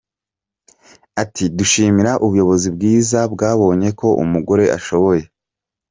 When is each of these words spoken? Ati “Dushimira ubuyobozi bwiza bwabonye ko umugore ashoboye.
Ati 1.21 1.43
“Dushimira 1.57 2.11
ubuyobozi 2.25 2.67
bwiza 2.75 3.19
bwabonye 3.33 3.89
ko 3.99 4.07
umugore 4.23 4.63
ashoboye. 4.77 5.23